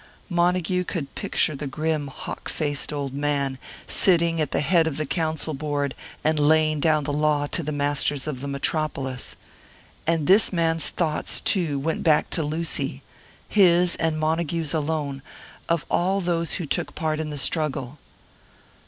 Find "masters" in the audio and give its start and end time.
7.71-8.25